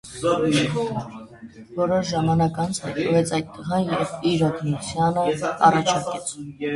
[1.75, 5.27] Որոշ ժամանակ անց հայտնվեց այդ տղան և իր օգնությունը
[5.69, 6.33] առաջարկեց։